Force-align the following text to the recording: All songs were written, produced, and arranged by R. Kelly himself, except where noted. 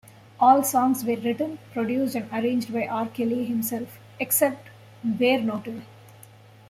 All 0.39 0.63
songs 0.63 1.05
were 1.05 1.15
written, 1.17 1.59
produced, 1.73 2.15
and 2.15 2.27
arranged 2.33 2.73
by 2.73 2.87
R. 2.87 3.05
Kelly 3.09 3.45
himself, 3.45 3.99
except 4.19 4.67
where 5.03 5.39
noted. 5.39 5.83